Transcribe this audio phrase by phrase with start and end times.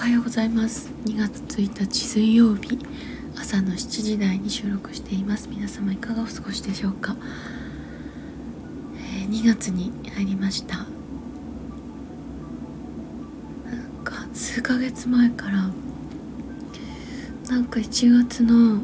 [0.00, 0.90] はようございます。
[1.04, 2.78] 2月1日水曜日。
[3.36, 5.46] 朝の7時台に収録しています。
[5.50, 7.14] 皆様いかがお過ごしでしょうか、
[8.96, 10.78] えー、2月に入りました。
[10.78, 10.86] なん
[14.02, 15.70] か数ヶ月前から
[17.50, 18.80] なんか1月の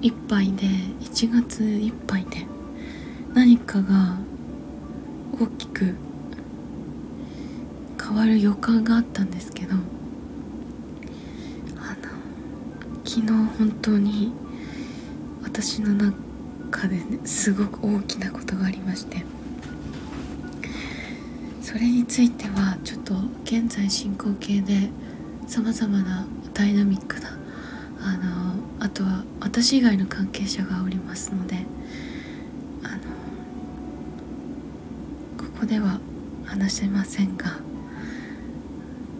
[0.00, 0.62] いっぱいで
[1.00, 2.46] 1月いっぱいで
[3.34, 4.16] 何かが
[5.40, 5.96] 大きく
[8.00, 9.74] 変わる予感があったんですけど
[13.12, 14.32] 昨日本当に
[15.42, 19.24] 私の中で、ね、すごく大きなことがありまして。
[21.60, 24.90] それについてはちょっと現在進行形で
[25.48, 27.36] さまざまなダイナミックな
[28.00, 31.66] あのあとは私以外の関係者がおりますので
[32.84, 32.98] あの
[35.36, 35.98] ここでは
[36.44, 37.58] 話せませんが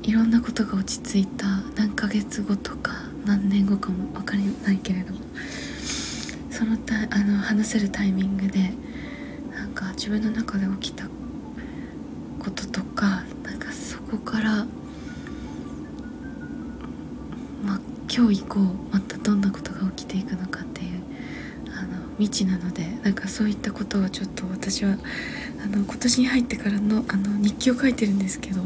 [0.05, 5.21] いろんなことが落ち着いた何ヶ月後とか何年後かも分からないけれども
[6.51, 8.73] そのたあの話せるタイミングで
[9.55, 11.05] なんか自分の中で起きた
[12.41, 14.67] こととかなんかそこから
[17.65, 17.81] まあ
[18.13, 18.59] 今日以降
[18.91, 21.01] またどんなことが起きていくのかっていう
[21.69, 24.97] あの未知なのでなんかそういったことをちょっと私は
[25.65, 28.61] あの今年に入ってからのあの日記を書いてるんですけど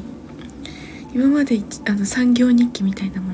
[1.13, 3.34] 今まであの産業日記みたいなも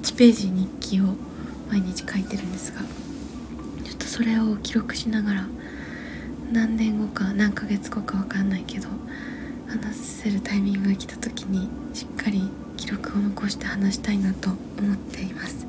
[0.00, 1.14] 1ページ日記を
[1.68, 2.80] 毎日書いてるんですが
[3.84, 5.46] ちょっとそれを記録しながら
[6.50, 8.88] 何年後か何ヶ月後か分かんないけど
[9.68, 15.66] 話せるタイミングが来た時にしっかり記録を残して話したいなと思っています。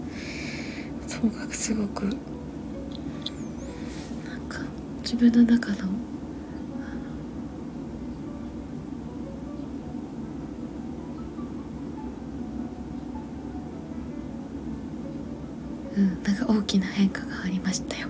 [1.08, 2.16] そのがすごくなん
[4.48, 4.62] か
[5.02, 5.90] 自分の中の
[16.02, 18.08] うん、なんか大きな変化がありましたよ。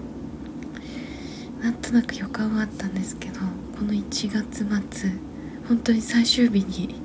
[1.62, 3.40] なんとなく予感はあったんですけど
[3.78, 4.66] この1月
[4.97, 5.12] 末
[5.68, 6.96] 本当に最終日に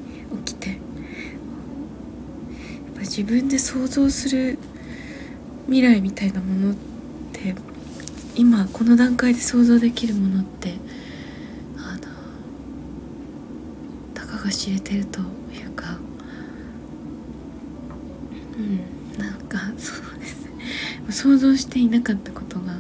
[0.45, 0.79] 起きてやっ
[2.95, 4.59] ぱ自分で想像する
[5.67, 6.75] 未来みたいなものっ
[7.35, 7.55] て
[8.35, 10.75] 今この段階で想像できるものって
[11.77, 12.01] あの
[14.15, 15.23] たかが知れてるとい
[15.67, 15.99] うか
[18.57, 20.47] うんなんかそうです
[21.16, 22.75] 想像していなかったことが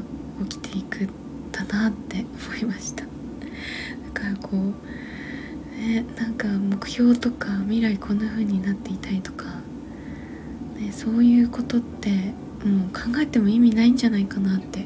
[0.46, 1.08] 起きていくん
[1.52, 3.04] だなって思いました。
[3.04, 3.08] だ
[4.12, 4.74] からこう
[5.80, 9.46] ねなんか目標とか未来こんな風になっていたりとか、
[10.78, 12.10] ね、そういうことって
[12.62, 14.80] もう考えても意味ないんじゃないかなって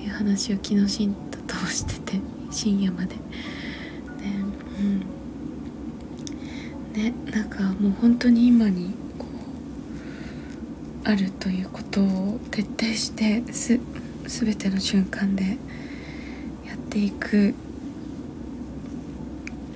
[0.00, 2.20] いう話を昨日シンと通してて
[2.50, 3.14] 深夜まで。
[3.14, 3.20] ね
[4.80, 4.82] う
[6.98, 7.00] ん。
[7.00, 9.01] ねなんかもう本当に今に
[11.04, 13.78] あるということを徹底してす
[14.26, 15.58] 全ての瞬間で
[16.66, 17.54] やっていく。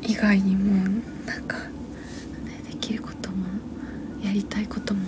[0.03, 0.89] 以外にも
[1.27, 1.65] なんか、ね、
[2.71, 3.45] できることも
[4.23, 5.01] やりたいことも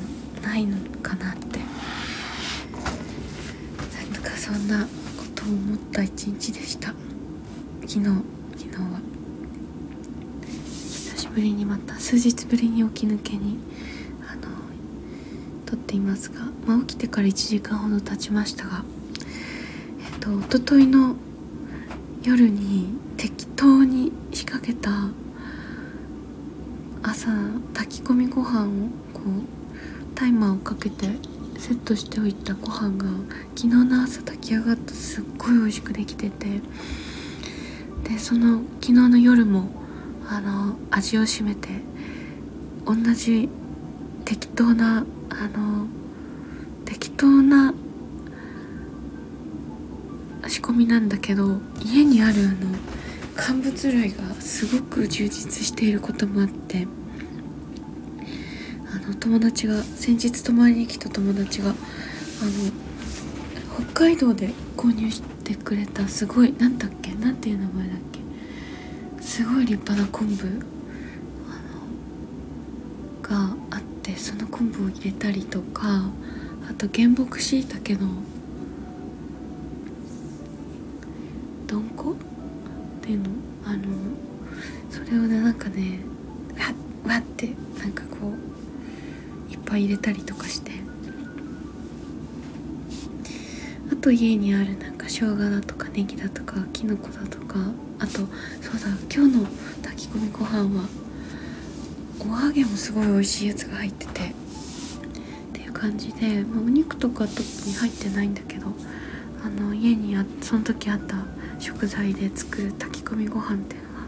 [0.42, 1.60] ないのかなって。
[4.12, 4.88] なんかそんなこ
[5.36, 6.88] とを思った一日でした。
[7.86, 9.00] 昨日昨日は。
[10.66, 13.58] 久しぶりにまた数日ぶりに起き抜けに
[15.88, 18.84] ていますが、まあ、起きてから1時間ほど経ちましたが
[20.12, 21.16] えっと一昨日の
[22.22, 24.90] 夜に適当に仕掛けた
[27.02, 27.30] 朝
[27.72, 31.06] 炊き込みご飯をこうタイマーをかけて
[31.56, 33.06] セットしておいたご飯が
[33.56, 36.60] 昨日の朝炊き上がったすっごい美味しくできてて
[38.04, 39.70] でその昨日の夜も
[40.28, 41.68] あの味を占めて
[42.84, 43.48] 同じ
[44.24, 45.06] 適当な
[45.40, 45.86] あの
[46.84, 47.72] 適当な
[50.48, 52.56] 仕込みなんだけど家にあるあの
[53.36, 56.88] 乾物類がすごく充実していることもあって
[58.92, 61.76] あの友達が先日泊まりに来た友達があの
[63.84, 70.46] 北海道で購入してくれたすごい何だっけ何ていう名前だっけすごい立派な昆布
[73.22, 76.10] があってでその昆布を入れたりとか
[76.70, 78.08] あと原木しいたけの
[81.66, 82.12] どんこ？
[82.12, 82.14] っ
[83.02, 83.24] ていうの？
[83.66, 83.82] あの
[84.90, 86.00] それをねなんかね
[87.04, 88.32] わわってなんかこ
[89.48, 90.72] ういっぱい入れたりとかして。
[93.92, 97.56] あと家にあるなんか生姜だとかネギだとかきのこだとか
[97.98, 98.26] あとそう
[98.80, 99.46] だ今日の
[99.82, 100.88] 炊き込みご飯は
[102.20, 104.22] お揚げもすごい美味しいやつが入ってて。
[104.22, 108.66] っていう感じで、まあ、お肉とか特に入ってないんだけど
[109.44, 111.16] あの家にあその時あった
[111.58, 114.06] 食材で作る炊き込みご飯っていうのは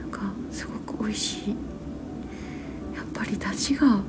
[0.00, 1.56] なんかすごく美味しい。
[2.94, 4.00] やっぱり出汁が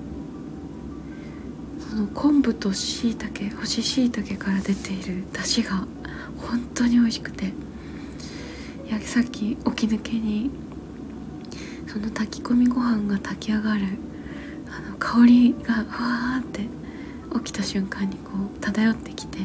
[1.89, 5.87] その昆布としいたけ干し椎茸から出ている出汁が
[6.37, 7.51] 本当に美味しくてい
[8.91, 10.51] やさっき起き抜けに
[11.91, 13.81] その炊き込みご飯が炊き上がる。
[14.71, 16.67] あの香りがふわーって
[17.43, 19.39] 起きた瞬間にこう漂ってきて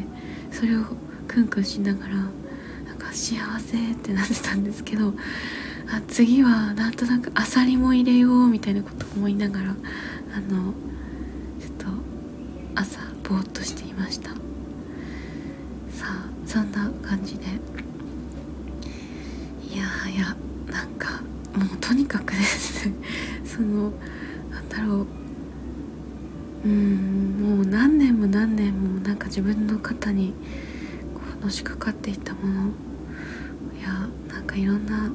[0.51, 0.85] それを
[1.27, 5.15] クンクンしながらなんか幸せってなってたんですけど
[5.91, 10.75] あ次はなんとなくあさりも入れようみたいなこと思いながらあの
[11.59, 11.87] ちょっと
[12.75, 14.31] 朝ぼーっとしていました。
[14.31, 14.37] さ
[16.03, 17.47] あそんな感じで。
[19.73, 20.37] いやいや
[21.65, 22.89] もうとにかくです。
[22.89, 22.95] ね
[23.45, 23.93] その
[24.51, 25.07] なんだろう。
[26.65, 30.33] うんもう何年も何年もなんか自分の肩に
[31.15, 32.71] こうのしかかっていたもの。
[33.79, 35.11] いやなんかいろんな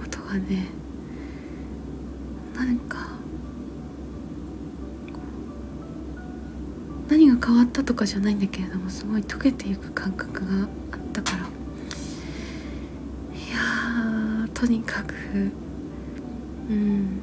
[0.00, 0.66] ことがね
[2.56, 3.06] 何か
[7.08, 11.46] 何が変わったとかじゃないんだけれどもすごい溶けていく感覚があったから。
[13.36, 15.14] いやとにかく
[16.70, 17.22] うん。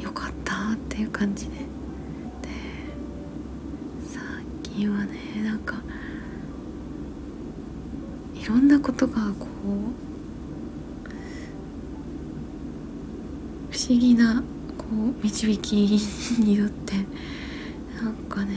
[0.00, 1.60] よかったっていう感じでで
[4.08, 4.22] 最
[4.62, 5.76] 近はねなんか
[8.34, 9.50] いろんなことがこう
[13.70, 14.42] 不思議な
[14.78, 16.94] こう導きによって
[18.02, 18.56] なんかね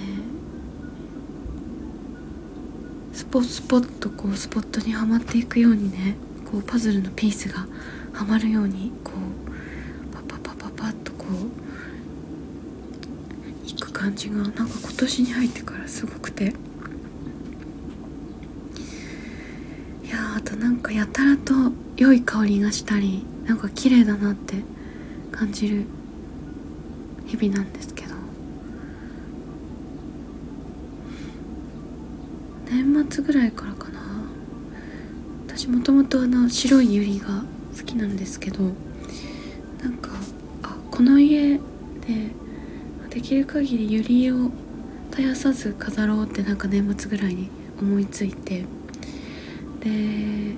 [3.12, 6.16] スポスポッとこうスポットにはまっていくようにね
[6.54, 7.66] こうパズルのピースが
[8.14, 11.26] はまるようにこうパパパパパッとこ
[13.66, 16.54] ういく感じがなんか今年に入ってからすごくて。
[20.04, 21.54] いやあとなんかやたらと
[21.98, 24.58] 良い香りがしたりなんか綺麗だなって
[25.32, 25.86] 感じる
[27.26, 28.14] 日々なんですけど。
[32.70, 33.93] 年末ぐらいからかな。
[35.56, 37.44] 私もともとあの白いユリが
[37.78, 38.72] 好きなんですけど
[39.84, 40.10] なんか
[40.64, 41.60] あこの家で
[43.12, 44.50] できる限りユリを
[45.12, 48.66] 絶やさず飾ろうってなんか年末ぐらいに思いついて
[49.82, 50.56] で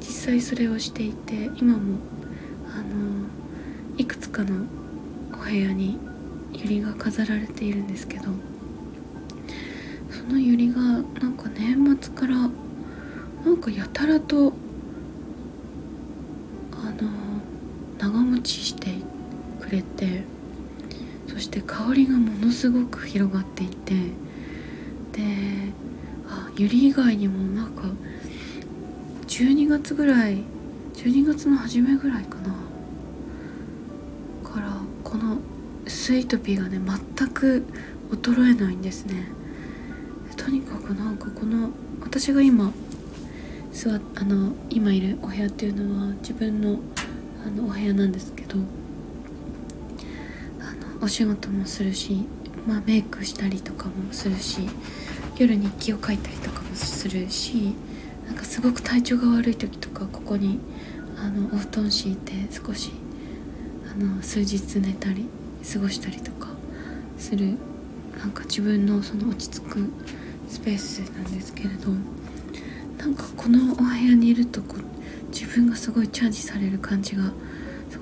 [0.00, 1.98] 実際それをしていて今も
[2.74, 3.26] あの
[3.98, 4.64] いくつかの
[5.34, 5.98] お部屋に
[6.54, 8.24] ユリが飾られているんですけど
[10.10, 12.48] そのユリがなんか年末から
[13.44, 14.52] なんかやたらと
[16.72, 17.10] あの
[17.98, 18.94] 長持ちして
[19.60, 20.24] くれて
[21.28, 23.94] そして香りがものすごく広がっていて
[25.12, 25.72] で
[26.28, 27.82] あユリ以外にもなんか
[29.26, 30.42] 12月ぐらい
[30.94, 32.54] 12月の初めぐらいかな
[34.44, 35.38] からこの
[35.86, 36.78] スイートピーがね
[37.16, 37.64] 全く
[38.10, 39.28] 衰えないんですね。
[40.36, 41.70] とにかくなんかこの
[42.00, 42.72] 私が今
[43.72, 46.80] 座あの今いるお部屋っていうのは自分の
[47.46, 48.56] あのお部屋なんですけど
[50.60, 52.26] あのお仕事もするし、
[52.66, 54.68] まあ、メイクしたりとかもするし
[55.38, 57.74] 夜日記を書いたりとかもするし
[58.26, 60.58] なんかすごく体調が悪い時とかここに
[61.16, 62.90] あのお布団敷いて少し
[63.90, 65.26] あの数日寝たり
[65.72, 66.48] 過ごしたりとか
[67.16, 67.56] する
[68.18, 69.88] なんか自分のその落ち着く
[70.48, 72.19] スペースなんですけれど。
[73.00, 74.76] なんかこのお部屋にいるとこ
[75.32, 77.32] 自分がすごいチャージされる感じが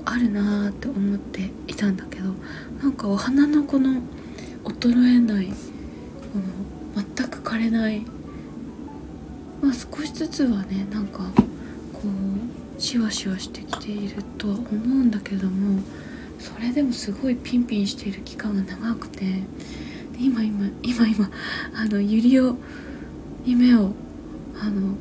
[0.05, 2.33] あるなーって思っていたんだけど
[2.83, 4.02] なんかお花のこの
[4.64, 5.52] 衰えないこ
[6.97, 8.00] の全く枯れない
[9.62, 11.19] まあ少しずつはねなんか
[11.93, 12.00] こ
[12.76, 15.81] うシワシワしてきているとは思うんだけども
[16.40, 19.25] それでもすごいピンピンしている期間が長くて
[20.19, 21.31] 今今今今
[21.75, 22.57] あのユリを
[23.45, 23.93] に目を
[24.61, 24.95] あの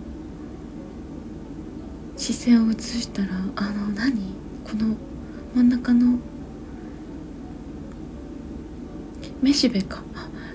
[2.16, 4.36] 視線を移したらあの何？
[4.64, 4.96] この
[5.56, 6.20] 真ん中の
[9.42, 10.04] めしべか。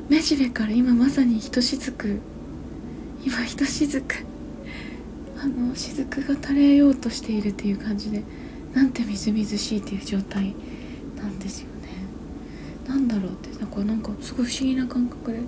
[0.08, 2.20] めしべから今まさにひとしずく
[3.24, 4.26] 今ひとしずく
[5.38, 8.22] あの雫が垂れようとしているっていう感じで
[8.74, 10.54] なんてみずみずしいっていう状態
[11.16, 11.88] なんですよね。
[12.86, 15.38] なんだろうってなんかなんかすごい不思議な感覚で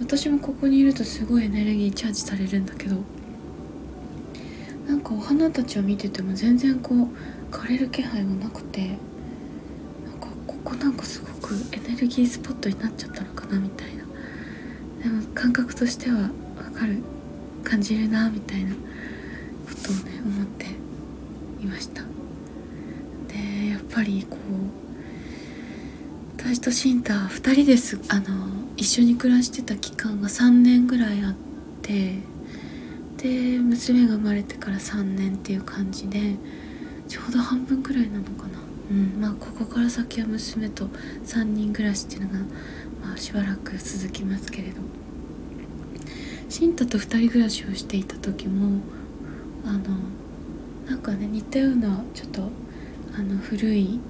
[0.00, 2.96] 私もここにいるとすごいエネルギーチャージされるんだけど
[4.88, 14.04] なんかお花たちを見てても全然こう枯れる気配がなくてなんかここなんかすごくエネルギースポットになっちゃったのかなみたいな。
[15.02, 17.02] でも感覚としては分かる
[17.64, 18.78] 感じるなみたいなこ
[19.82, 20.66] とをね思って
[21.62, 22.02] いました。
[23.28, 24.40] でやっぱりこう
[26.38, 27.98] 私とシンタ2人です。
[28.08, 31.34] あの一緒に暮らしてた期間が3年ぐらいあっ
[31.82, 32.14] て
[33.18, 36.36] で娘が生まれてから3年っていう感じで
[37.06, 38.58] ちょうど半分くらいなのかな。
[38.90, 40.86] うんまあここから先は娘と
[41.26, 42.38] 3人暮らしっていうのが、
[43.06, 44.80] まあ、しばらく続きますけれど。
[46.48, 48.80] 新太と2人暮らしをしていた時も
[49.66, 49.80] あの
[50.86, 52.48] なんかね似たようなちょっと
[53.14, 54.00] あの古い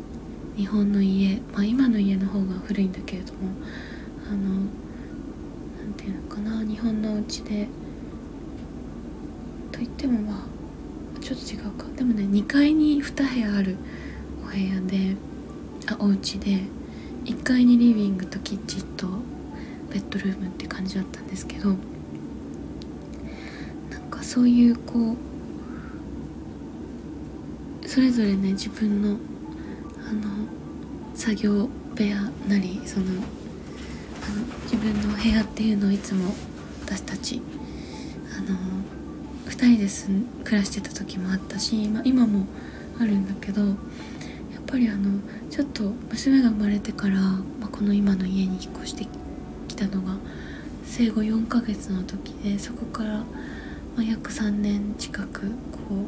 [0.57, 3.41] 日本の家まあ今の家の方が古いんだけれども
[4.31, 7.69] あの何て言うのかな日本のお家で。
[9.73, 10.47] といってもま
[11.17, 11.87] あちょっと違うか。
[11.97, 13.77] でもね2階に2部屋ある
[14.45, 15.17] お部屋で
[15.87, 16.61] あお家で
[17.25, 19.07] 1階にリビングとキッチンと
[19.91, 21.79] ベッドルームって感じだったんですけどなん
[24.11, 25.17] かそういうこ
[27.83, 29.17] うそれぞれね自分の
[30.09, 30.29] あの
[31.15, 33.07] 作業部屋なりその
[34.65, 36.35] 自分の部屋っていうのをいつも
[36.85, 37.43] 私たち
[38.37, 38.57] あの
[39.47, 42.47] 2人で住暮らしてた時もあったし、まあ、今も
[42.99, 43.75] あるんだけどやっ
[44.67, 45.21] ぱりあの
[45.51, 49.07] ちょっと娘が生まれてから、まあ、この今の家に引っ越して
[49.69, 50.17] きたのが
[50.85, 53.25] 生後4ヶ月の時でそこから、ま
[53.99, 56.07] あ、約3年近くこ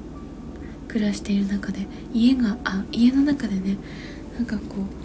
[0.88, 3.78] う暮らしている中で家があ家の中でね
[4.36, 5.01] なんかこう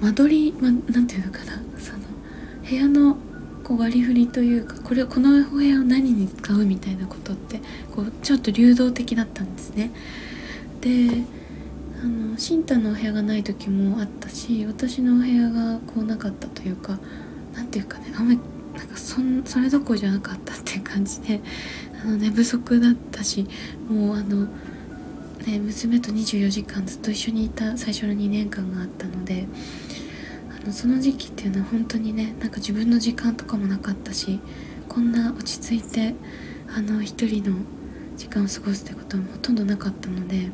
[0.00, 1.98] 間取り、ま、なんていうのかなその
[2.68, 3.16] 部屋の
[3.64, 7.60] こう割り振りというかこれこの部屋を何に使うみたいなことって
[7.94, 9.90] こうちょっと流動的だったんですね。
[10.80, 11.24] で
[12.02, 16.98] あの新太のお部屋がない時もあったし私のお部屋がこうなかったというか
[17.54, 18.40] 何ていうかねあんまり
[18.76, 21.40] なんかそんそれどころじゃなかったっていう感じで
[22.04, 23.48] あの寝不足だったし
[23.88, 24.46] もうあの、
[25.46, 29.46] ね、娘と24時間ずっと一緒にいた最初の2年間があったので。
[30.72, 34.40] その時期っていうのは本当にねなんか自分の時間とかもなかったし
[34.88, 36.14] こんな落ち着いて
[36.68, 37.56] あの一人の
[38.16, 40.50] 時間を過ごすってこともほとんどなかったので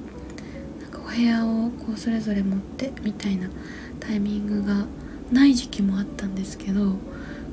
[0.80, 3.48] なんかお部屋をこうそれぞれ持ってみたいな
[4.00, 4.84] タイミングが
[5.30, 6.90] ない時期もあったんですけど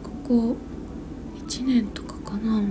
[0.03, 0.58] ここ
[1.38, 2.62] 1年とかかな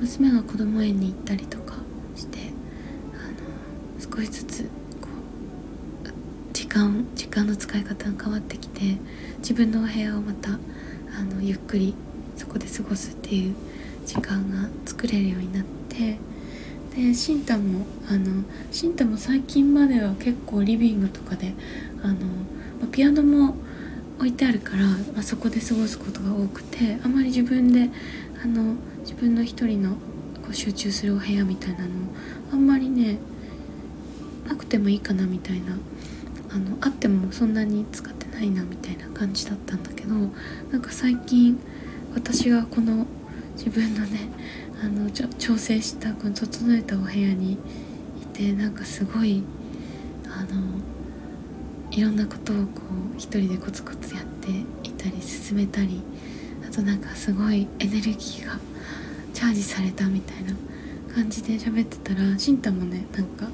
[0.00, 1.65] 娘が子供園に行ったりとか
[4.16, 4.62] 少しずつ
[4.98, 5.08] こ
[6.04, 8.96] う時間時間の使い方が変わってきて
[9.40, 11.94] 自分のお部屋をまたあのゆっくり
[12.34, 13.54] そこで過ごすっていう
[14.06, 16.16] 時間が作れるようになって
[16.96, 21.52] でシンタもあのシンタも最近までは結構リビングとかで
[22.02, 22.14] あの、
[22.80, 23.54] まピアノも
[24.16, 27.90] 置いてあるから、まあ、そこで過ごすことが多くてあまり自分で
[28.42, 29.90] あの自分の一人の
[30.42, 31.90] こう集中するお部屋みたいなの
[32.50, 33.18] あんまりね
[34.46, 35.76] なくてもいいかなみたいな。
[36.56, 40.14] あのあってもそんなに使ってないなみたいな感じだったんだけど
[40.70, 41.60] なんか最近
[42.14, 43.06] 私がこの
[43.56, 44.30] 自分のね
[44.82, 49.42] あの調整したこの整えたお部屋にいてなんかすごい
[50.28, 50.80] あの
[51.90, 52.82] いろんなことをこ
[53.14, 54.50] う一人でコツコツやって
[54.88, 56.02] いたり進めたり
[56.66, 58.58] あとなんかすごいエネルギーが
[59.34, 60.54] チャージされたみたいな
[61.14, 63.48] 感じで喋ってたらシンタもねなんか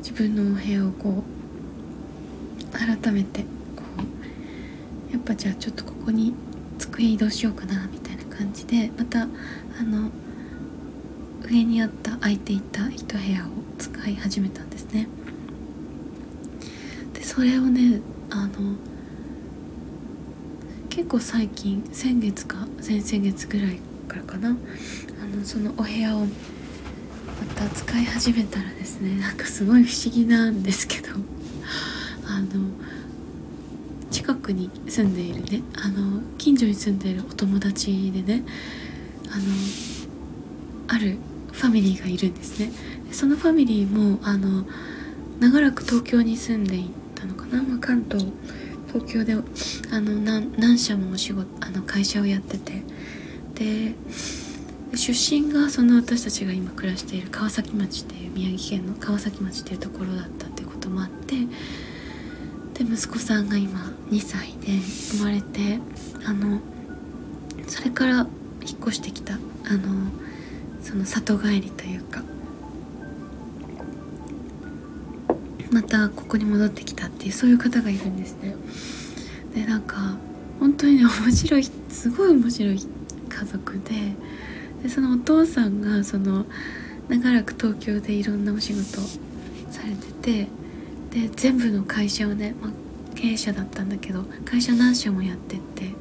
[0.00, 3.42] 自分のお部屋をこう改めて
[3.76, 3.82] こ
[5.10, 6.34] うやっぱじゃあちょっとここに
[6.78, 9.26] 机移動しようかなみたいな感じでまたあ
[9.82, 10.10] の
[11.42, 15.08] 上にあった空いていた一部屋を使い始めたんですね。
[17.14, 18.76] でそれをねあの
[20.88, 23.78] 結構最近先月か先々月ぐらい
[24.08, 24.50] からかな。
[24.50, 26.26] あのそのお部屋を
[27.60, 31.10] た使い始めたらですねなんかすごい不思議なんですけど
[32.26, 32.70] あの
[34.10, 38.44] 近くに住んでいるねあの近所に住んでいるお友達でね
[39.30, 39.44] あの
[40.88, 41.18] ある
[41.52, 42.72] ファミリーがいるんですね。
[43.06, 44.64] でそのファミリーもあの
[45.40, 48.26] 長らく東京に住んでいたのかな、まあ、関東
[48.88, 52.82] 東京であの何何社もお仕事あの会社をやってて。
[53.54, 53.94] で
[54.94, 61.36] 出身がその私たちが今暮らしている川崎町っていう宮城県の川崎町っていうところだったってこともあって
[62.74, 64.72] で息子さんが今2歳で
[65.16, 65.78] 生まれて
[66.24, 66.60] あの
[67.68, 68.26] それから
[68.62, 69.36] 引っ越してきたあ
[69.76, 70.10] の
[70.82, 72.22] その里帰りというか
[75.70, 78.56] またここに戻ってきたっていうそういう方がいるんですね。
[79.54, 80.16] でなんか
[80.58, 82.86] 本当にね面白いすごい面白い
[83.28, 84.14] 家族で
[84.82, 86.46] でそのお父さんがその
[87.08, 89.00] 長らく東京でいろんなお仕事
[89.70, 90.48] されてて
[91.10, 92.70] で全部の会社をね、まあ、
[93.14, 95.94] 経営者だったんだけど会社何社もやってって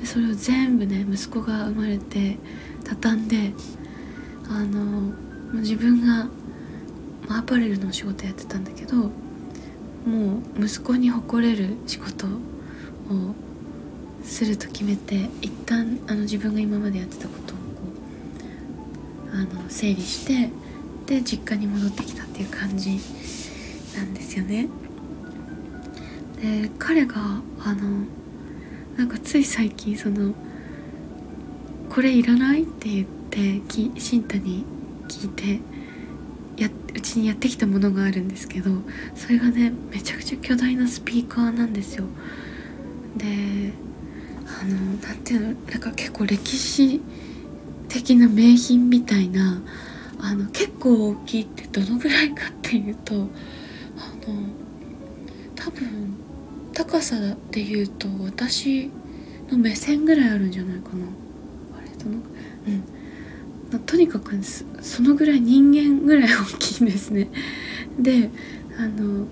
[0.00, 2.36] でそれを全部ね息子が生まれて
[2.84, 3.52] 畳んで
[4.48, 5.12] あのも
[5.54, 6.28] う自分が
[7.28, 9.10] アパレルのお仕事やってたんだけども
[10.58, 12.30] う息子に誇れる仕事を
[14.24, 17.51] すると決めて一旦あの自分が今までやってたこと
[19.32, 20.50] あの整理して
[21.06, 22.98] で実家に戻ってきたっていう感じ
[23.96, 24.68] なんですよね。
[26.40, 27.14] で彼が
[27.60, 28.04] あの
[28.96, 30.34] なんかつい最近その
[31.88, 34.64] 「これいらない?」って言ってき新太に
[35.08, 35.60] 聞いて
[36.56, 38.70] やうちにやってきたものがあるんですけど
[39.14, 42.04] それがねめちゃくちゃ巨大なスピーカーなんですよ。
[43.16, 43.72] で
[44.46, 47.00] あの何ていうのなんか結構歴史
[47.92, 49.60] 的な名品みたいな
[50.18, 53.28] あの結構大きいってどのぐらいかっていうとあの
[55.54, 56.16] 多分
[56.72, 57.16] 高さ
[57.50, 58.90] でいうと私
[59.50, 61.06] の目線ぐらいあるんじゃないかな。
[61.76, 62.16] あれどの
[63.72, 63.80] うん。
[63.80, 67.28] とにかくそのぐらい人間ぐらい大きいんですね。
[68.00, 68.30] で
[68.78, 69.26] あの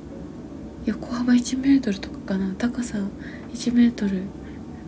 [0.84, 2.54] 横幅1メートルとかかな。
[2.58, 2.98] 高さ
[3.54, 4.22] 1メートル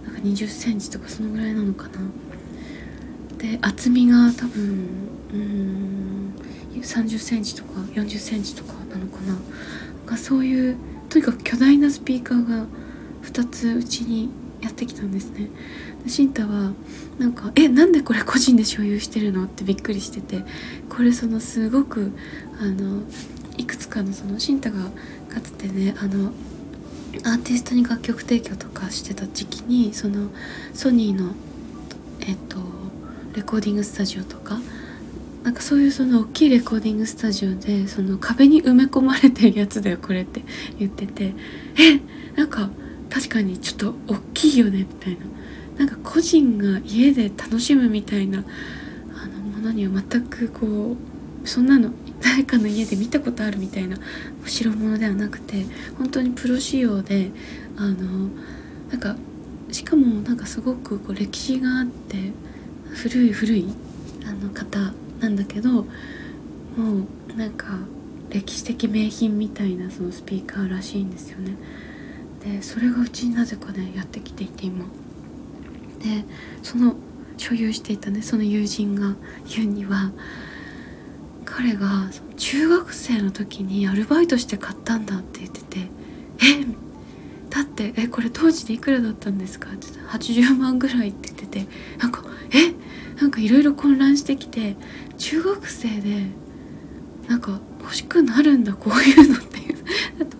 [0.04, 2.00] なんか20センチとかそのぐらいなのかな。
[3.42, 4.88] で厚みが多分
[5.34, 5.92] うん。
[6.82, 9.38] 30センチとか40センチとかなのかな。
[10.06, 10.76] がそういう
[11.08, 12.66] とにかく巨大なスピーカーが
[13.22, 14.30] 2つうちに
[14.60, 15.48] やってきたんですね。
[16.04, 16.72] でシンタは
[17.18, 20.44] なんか「えなんでこれ個人で所有してるの?」ってびっくりしてて
[20.88, 22.10] これそのすごく
[22.60, 23.02] あの
[23.56, 24.90] いくつかのそのシンタが
[25.28, 26.32] かつてねあの
[27.24, 30.30] アーティストに楽曲提供とかしてた時期にその
[30.74, 31.34] ソニーの
[32.20, 32.81] えっと
[33.34, 34.58] レコーディングスタジオとか
[35.42, 40.42] なんかそういうその大きいレコーディングスタジオでその壁に埋め込まれてるやつだよこれって
[40.78, 41.34] 言ってて
[41.78, 42.00] え
[42.36, 42.70] なんか
[43.10, 45.26] 確かにちょっと大きいよねみたいな。
[45.78, 48.44] なんか個人が家で楽しむみたいな
[49.14, 50.96] あのものには全くこ
[51.44, 51.90] うそんなの
[52.20, 53.96] 誰かの家で見たことあるみたいな
[54.44, 55.64] 代物ではなくて
[55.98, 57.30] 本当にプロ仕様で
[57.76, 58.28] あの
[58.90, 59.16] なんか
[59.70, 62.32] しかもなんかすごくこう歴史があって
[62.94, 63.66] 古い古い
[64.26, 65.86] あの方なんだけども
[67.34, 67.78] うなんか
[68.30, 71.56] 歴史的名品みたいなそのスピーカーらしいんですよね。
[72.44, 74.84] でそれがうちになぜかねやってきていて今。
[76.02, 76.24] で
[76.62, 76.96] その
[77.36, 79.14] 所有していたねその友人が
[79.54, 80.12] 言うには
[81.44, 85.78] 彼が中学生の時にアルバイトして買ったんだって言ってて
[86.42, 86.66] 「え
[87.52, 91.66] だってえこれ当時でいくらだったんですか?」って言った「80万ぐらい」って言ってて
[91.98, 92.74] なんか「え？
[93.20, 94.74] なんかいろいろ混乱してきて
[95.16, 96.26] 中学生で
[97.28, 99.76] なんか欲しくなるんだこういうのっていう。
[100.20, 100.36] あと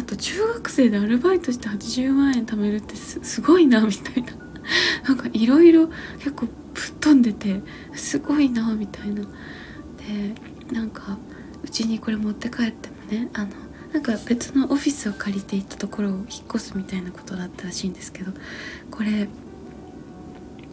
[0.00, 4.32] あと中学生でアルバイトして80万円貯めるってすごいなみたいな。
[5.08, 6.52] なんかいろいろ結構ぶっ
[7.00, 7.62] 飛んでて
[7.94, 9.22] すごいなみたいな。
[9.22, 10.34] で
[10.72, 11.16] なんか
[11.62, 13.48] うちにこれ持って帰ってもねあの
[13.94, 18.32] なんか別のオフィスを借りていったところを引っ越すみたいなことだったらしいんですけど
[18.90, 19.28] これ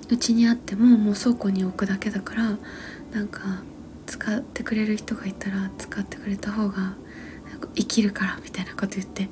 [0.10, 2.58] うちにあってももう倉庫に置くだけだから
[3.14, 3.62] なんか
[4.08, 6.96] 使ってくれる人がいたら使ってくれた方が
[7.76, 9.30] 生きるからみたいなこと言って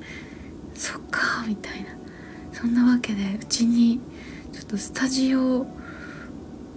[0.74, 2.00] そっかみたいな。
[2.52, 4.00] そんなわけでうちに
[4.52, 5.66] ちょっとスタジオ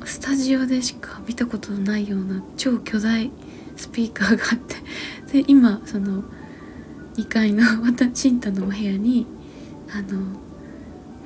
[0.06, 3.32] スタジオでしか見たことのないような超巨大
[3.76, 6.23] スピーカーがあってで今その
[7.15, 9.26] 2階のまた新太のお部屋に
[9.91, 10.19] あの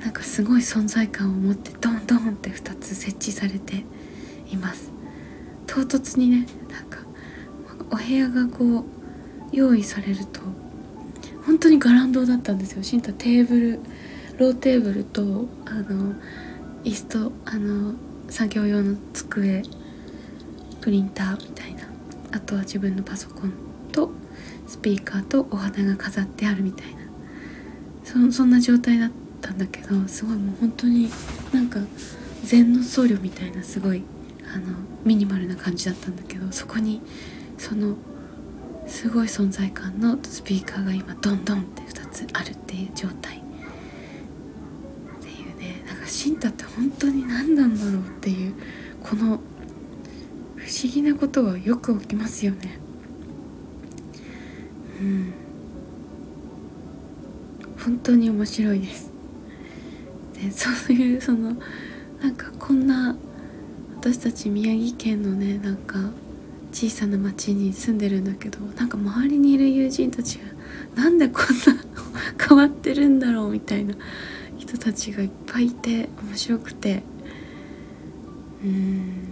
[0.00, 3.84] なんかすごい存在感を持ってドンドンって2つ設置されて
[4.50, 4.90] います。
[5.66, 6.98] 唐突にねなんか
[7.90, 8.84] お部屋がこう
[9.52, 10.40] 用意されると
[11.46, 12.82] 本当にガランドだったんですよ。
[12.82, 13.80] 新太テーブル
[14.38, 16.14] ローテーブルとあの
[16.84, 17.94] 椅子とあの
[18.28, 19.62] 作業用の机
[20.80, 21.88] プリンターみたいな。
[22.30, 23.52] あとは自分のパソコン
[23.90, 24.10] と
[24.68, 26.98] スピーカーとお花が飾ってあるみたいな。
[28.04, 29.10] そそんな状態だっ
[29.42, 31.10] たんだけどすごいもう本当に
[31.52, 31.78] なんか
[32.42, 34.02] 禅の僧侶みたいなすごい
[34.50, 37.02] あのミニマルな感じだったんだけどそこに
[37.58, 37.96] その
[38.86, 43.36] すごい存在感のスピーカーが今ドンドンって2つあるっていう状態。
[43.36, 48.54] っていうねなんかシンタって本当に何なんだろうっていう
[49.02, 49.40] この
[50.56, 52.87] 不思議なことがよく起きますよね。
[57.78, 59.10] 本当に面白いです。
[60.34, 61.56] でそういうその
[62.20, 63.16] なんかこんな
[63.96, 65.98] 私たち宮城県のねなんか
[66.72, 70.44] 小さな町に住んでるんだけどなんか周りにいる友人たちが
[71.02, 71.82] なんでこんな
[72.48, 73.94] 変わってるんだろうみたいな
[74.58, 77.02] 人たちがいっぱいいて面白くて。
[78.64, 79.28] うん。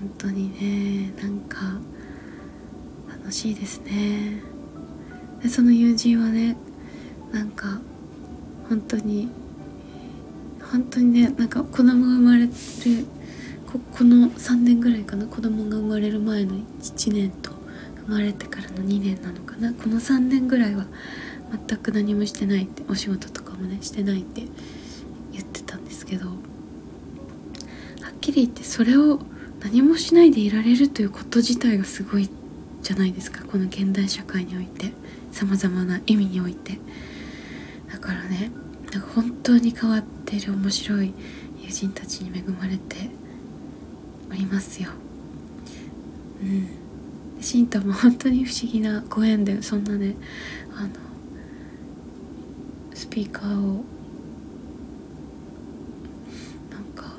[0.00, 1.78] 本当にねなんか
[3.10, 4.42] 楽しいですね。
[5.42, 6.56] でその友人はね
[7.32, 7.80] なんか
[8.68, 9.28] 本当に
[10.70, 12.50] 本当にねなんか子供が生まれる
[13.66, 17.52] ここの3年ぐらいかな子供が生まれる前の1年と
[18.06, 19.72] 生まれてからの2年なのかな。
[19.72, 20.86] この3年ぐらいは
[21.68, 24.42] 全く何もしてないってお仕事とかもねしてないって
[25.32, 26.36] 言ってたんですけどはっ
[28.20, 29.20] きり言ってそれを
[29.60, 32.28] 何もしないでいられるということ自体がすごい
[32.82, 34.92] じゃないですかこの現代社会において。
[35.32, 36.78] さまざまな意味において。
[37.92, 38.50] だからね
[38.92, 41.12] なんか本当に変わってる面白い
[41.58, 43.10] 友人たちに恵まれて
[44.30, 44.90] おりますよ。
[46.42, 46.68] うん。
[47.40, 50.14] シンタも本当に不思議なご縁でそんなね
[50.76, 50.90] あの
[52.94, 53.82] スピーカーを
[56.70, 57.14] なんか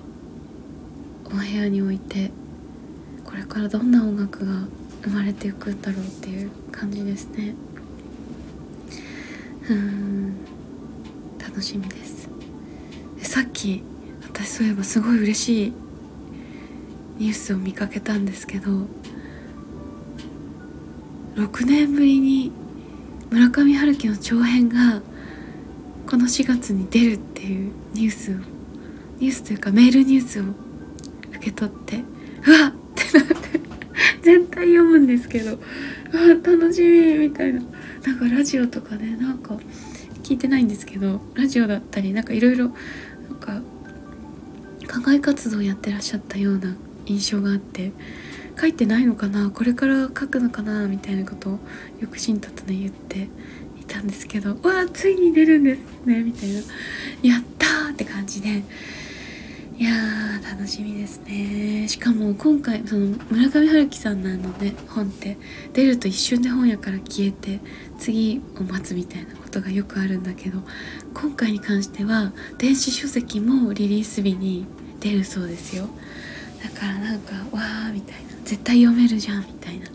[1.25, 2.31] お部屋に置いて
[3.25, 4.67] これからどんな音楽が
[5.03, 7.55] 生まれていくんだろうっていう感じですね。
[9.73, 10.35] うん。
[11.39, 12.29] 楽しみです。
[13.23, 13.83] さっき
[14.23, 15.73] 私そういえばすごい嬉しい
[17.17, 18.71] ニュースを見かけたんですけど
[21.35, 22.51] 6年ぶりに
[23.29, 25.01] 村上春樹の長編が
[26.09, 28.35] この4月に出るっていうニュースを
[29.19, 30.43] ニュースというかメールニュースを
[31.29, 31.97] 受け取って
[32.45, 32.71] うわっ！
[32.71, 33.35] ってなって
[34.23, 35.61] 絶対読むんですけどうわ
[36.43, 37.61] 楽しみみたいな。
[38.05, 39.57] なんかラジオとかねなんか
[40.23, 42.69] 聞いてないんですけどラジオだったりなんかいろいろ
[43.29, 43.61] なんか
[44.87, 47.91] 課外活動やってらっしゃったような印象があって
[48.59, 51.59] 書いてないのかなこれから書くのかなみたいなことを
[51.99, 53.29] よくシンタとね言って
[53.79, 56.61] いたんですけどわあついに出るんですねみたいな。
[57.23, 58.63] やったーって感じで
[59.83, 61.87] やー楽しみですね。
[61.87, 65.37] しかも今回その村上春樹さんのあのね本って
[65.73, 67.59] 出ると一瞬で本屋から消えて
[67.97, 70.59] 次を待つみたいなことがよくあるんだけど
[71.13, 74.65] 今回に関しては電子書籍もリリース日に
[74.99, 75.87] 出るそうですよ。
[76.63, 78.31] だからなんかわーみたいな。
[78.45, 79.87] 絶対読めるじゃんみたいな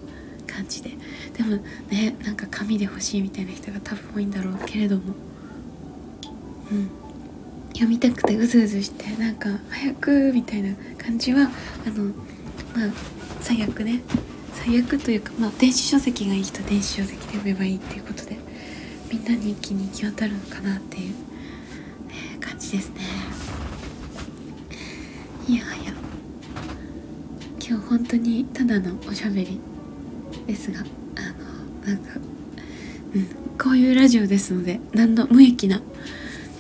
[0.47, 0.91] 感じで。
[1.37, 1.57] でも
[1.91, 5.15] ねなんか紙で欲しいみたいな人が多分多いんだろうけれども。
[6.73, 7.06] うん。
[7.77, 11.43] 読みたくてうずうずしてなんか早くみたいな感じは
[11.87, 12.05] あの
[12.75, 12.91] まあ
[13.41, 14.01] 最悪ね。
[14.55, 18.37] 最悪というかまあ電子書籍がいい人電子書籍で読めばいいっていうことで
[19.13, 21.15] みんなに一気に行き渡るのかなっていう、ね、
[22.41, 22.97] 感じですね。
[25.49, 25.93] いやはや。
[27.61, 29.61] 今日本当にただのおしゃべり
[30.47, 30.87] ですがあの
[31.87, 32.19] なんか、
[33.15, 33.27] うん、
[33.59, 35.81] こういうラジオですので何の無益な、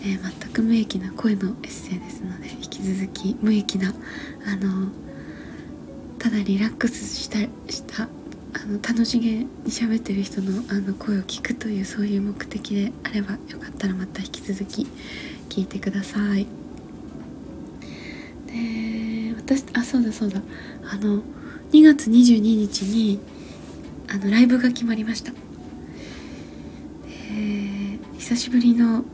[0.02, 3.92] えー、全く無益な声のエッセイですので引き続き無益な
[4.46, 4.88] あの
[6.18, 7.38] ただリラックスした
[7.70, 8.08] したあ
[8.66, 14.86] の楽しげに喋ってる人のあの声を聞くというそういう目的であればよかったらまた引き続き
[15.48, 16.46] 聞いてください。
[18.46, 20.40] で私あそうだそうだ
[20.90, 21.22] あの
[21.72, 23.20] 2月22日に
[24.08, 25.32] あのライブが決まりました
[28.18, 29.04] 久しぶりの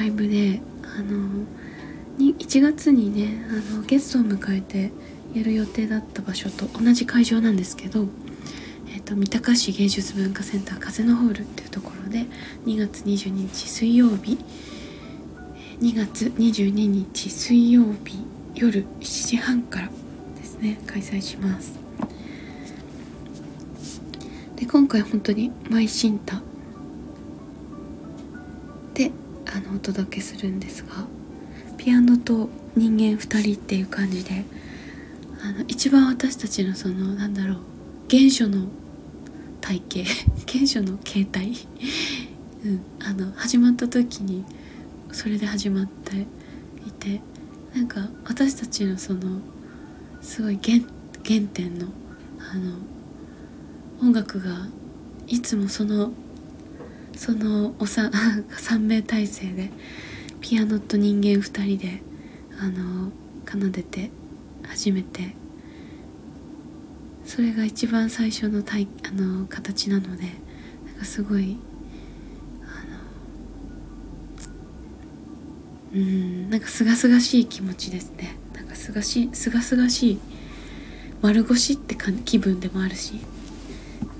[0.00, 0.62] ライブで
[0.96, 1.44] あの
[2.18, 4.90] 1月にねあのゲストを迎えて
[5.34, 8.06] やる予定だった場所と同じ会場なんですけど、
[8.88, 12.24] えーと、三鷹市芸術文化センター風のホールっていうところで
[12.64, 14.38] 2月22日水曜日
[15.80, 19.90] 2月22日水曜日夜7時半から
[20.36, 21.78] ですね開催します。
[24.56, 26.42] で今回本当にマイシンタ
[29.54, 31.06] あのお届けするんですが
[31.76, 34.44] ピアノと人間2人っていう感じで
[35.42, 37.56] あの一番私たちのそのなんだろう
[38.10, 38.66] 原初の
[39.60, 40.10] 体型
[40.50, 41.52] 原初の形態、
[42.64, 44.44] うん、あの始まった時に
[45.12, 46.26] それで始まって
[46.86, 47.20] いて
[47.74, 49.40] なんか私たちのその
[50.20, 50.78] すごい原
[51.24, 51.86] 原点の
[52.38, 52.74] あの
[54.02, 54.68] 音楽が
[55.26, 56.12] いつもその
[57.20, 58.10] そのおさ
[58.48, 59.68] 3名体制で
[60.40, 62.02] ピアノと人間2人で
[62.58, 63.12] あの
[63.46, 64.10] 奏でて
[64.62, 65.36] 初めて
[67.26, 70.22] それが一番最初の体あの形なので
[70.86, 71.58] なんかすごい
[75.92, 78.38] うんなんかすがすがしい気持ちですね。
[78.54, 80.18] なんかすがしすがすがしい
[81.20, 83.20] 丸腰ってか気分でもあるし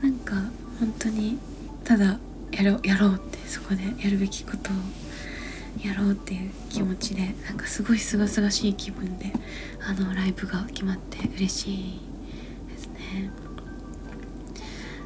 [0.02, 0.34] なんか
[0.78, 1.38] 本当に
[1.82, 2.18] ただ
[2.52, 4.74] やろうやろうってそこでやるべきことを
[5.86, 9.32] やろうっていう気持ちでなんかすごいすがすがしい気分で
[9.86, 12.00] あのライブが決まって嬉しい
[12.68, 13.30] ですね。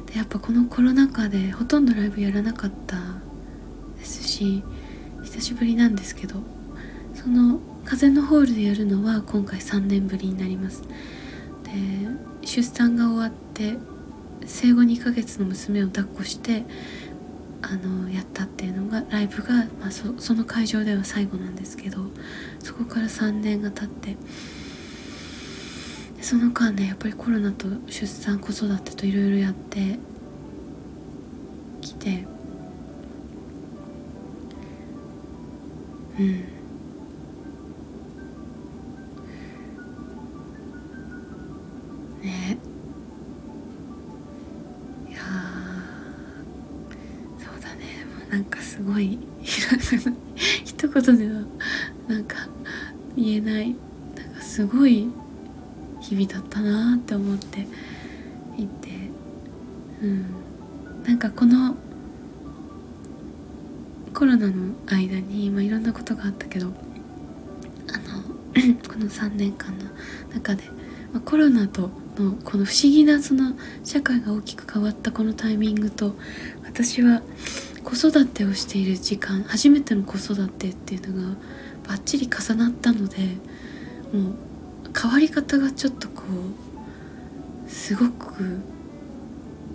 [0.07, 2.97] でやっぱこのコロナ禍でほとんどライブやらなかった
[3.97, 4.63] ですし
[5.23, 6.35] 久しぶりなんですけど
[7.13, 10.81] その風のホールでやるのは今回3年ぶりになります。
[10.81, 10.89] で
[12.41, 13.77] 出産が終わって
[14.45, 16.63] 生後2ヶ月の娘を抱っこして
[17.67, 21.97] あのやったっていうのがライブが、まあ、そその会場では最後なんですけど
[22.59, 24.17] そこから3年が経って
[26.21, 29.99] その間ねやっぱりコロナと出産子育てといろいろやって
[31.81, 32.25] きて
[36.17, 36.27] うん。
[42.21, 42.57] ね。
[48.29, 51.41] なんかすごい 一言では
[52.07, 52.47] なんか
[53.15, 53.75] 言えない。
[54.15, 55.07] なんかすごい
[56.01, 57.67] 日々だったなって思って
[58.57, 58.89] いて。
[60.01, 60.25] うん。
[61.05, 61.75] なんかこの
[64.15, 66.73] コロナの間に、まあ、いろんなことがあったけどあの
[68.87, 69.85] この3年間の
[70.33, 70.63] 中で、
[71.13, 76.15] まあ、コロナとのこの不思議なその社会が大きく変わったこのタイミングと
[76.63, 77.21] 私は
[77.85, 81.35] 子育てをしている時間初めての子育てっていうのが
[81.87, 83.17] バッチリ重なったので
[84.11, 84.35] もう
[84.99, 86.23] 変わり方がちょっとこ
[87.67, 88.59] うすごく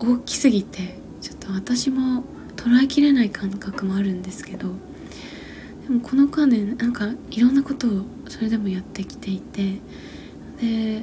[0.00, 2.24] 大きすぎてちょっと私も
[2.56, 4.68] 捉えきれない感覚もあるんですけど
[5.86, 9.80] でもこの間でなんかいろんなことをそれでもやってきていて
[10.60, 11.02] で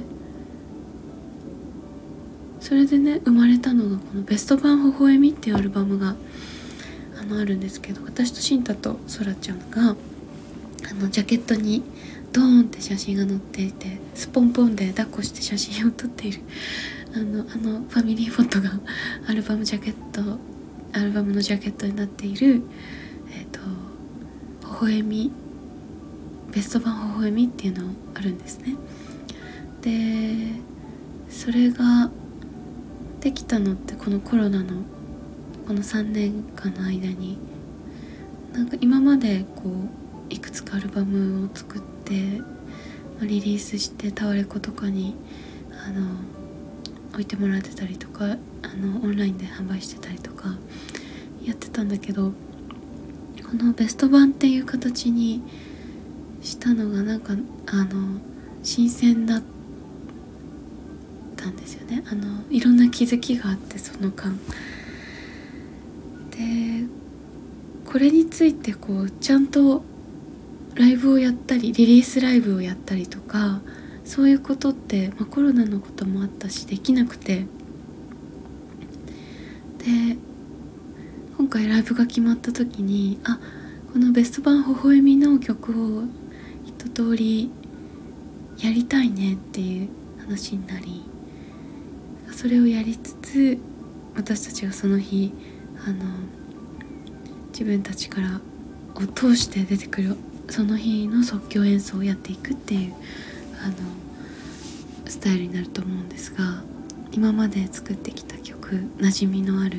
[2.60, 6.16] それでね生まれたのがこの「ベスト版微笑み」っていうアルバムが
[7.28, 9.96] のあるんですけど私と慎太とそらちゃんが
[10.90, 11.82] あのジャケットに
[12.32, 16.40] ドーンって写真が載っていてスポンポンで抱っこして写真を撮っている
[17.14, 18.70] あのあのファミリーフォトが
[19.28, 20.38] アルバムジャケット
[20.92, 22.62] アルバムのジャケットになっている
[23.30, 23.60] えっ、ー、と
[24.82, 25.32] 微笑み
[26.50, 28.74] ベスト版微笑みっていうのあるんですね。
[29.82, 30.60] で
[31.30, 32.10] それが
[33.20, 34.82] できたのってこのコロナの
[35.68, 37.36] この3年間の間に
[38.54, 42.40] なんか今までこういくつかアルバムを作って
[43.20, 45.14] リリースしてタワレコとかに
[45.86, 46.06] あの
[47.12, 50.56] 置いてもらってたりとかあのオンラインで販売してたりとか
[51.44, 52.32] やってたんだけどこ
[53.62, 55.42] のベスト版っていう形に
[56.40, 57.34] したのがなんか
[57.66, 58.22] あの
[58.62, 59.42] 新鮮だっ
[61.36, 62.02] たんですよね。
[62.10, 64.32] あのいろんな気づきがあってその間。
[66.38, 66.86] で
[67.84, 69.82] これについてこうちゃんと
[70.74, 73.60] ライブをやったりリリースライブをやったりとか
[74.04, 77.46] そういうことって、まあ、コロナのこともあったしできなくて。
[79.78, 80.16] で
[81.38, 83.38] 今回ライブが決まった時にあ
[83.92, 86.04] この「ベスト版微笑み」の曲を
[86.66, 87.50] 一通り
[88.58, 91.04] やりたいねっていう話になり
[92.32, 93.58] それをやりつつ
[94.14, 95.32] 私たちがその日
[95.88, 96.04] あの
[97.48, 98.40] 自分たちから
[98.94, 100.16] を通して出てくる
[100.50, 102.94] その日の即興演奏をやっていくっていう
[103.64, 103.74] あの
[105.06, 106.62] スタイルになると思うんですが
[107.10, 109.78] 今まで作ってきた曲馴染みのある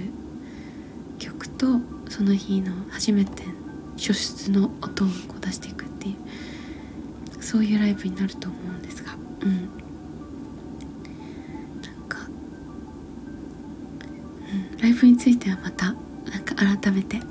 [1.19, 3.43] 曲とその日の初めて
[3.97, 6.15] 初出の音をこう出していくってい
[7.39, 9.78] うそういうライブになると思うんですがうん。
[14.89, 15.93] ライブについてはまた
[16.31, 17.21] なんか改めて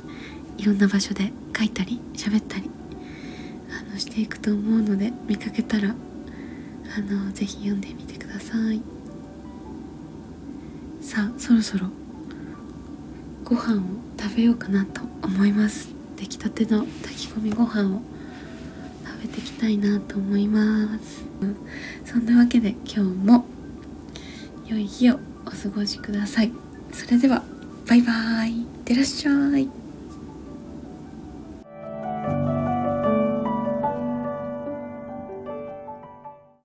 [0.59, 2.71] いろんな場所で書いたり喋ったり
[3.69, 8.81] あのしていくと思うので見かけたらあのぜひ読んでみてください。
[11.01, 11.89] さあそろそろ
[13.43, 13.81] ご飯を
[14.17, 15.89] 食べようかなと思います。
[16.17, 18.01] 出来たての炊き込みご飯を
[19.05, 21.25] 食べていきたいなと思います。
[22.05, 23.45] そんなわけで今日も
[24.65, 26.53] 良い日をお過ごしください。
[26.93, 27.48] それでは。
[27.89, 28.61] バイバーイ。
[28.61, 29.88] いってらっしゃい。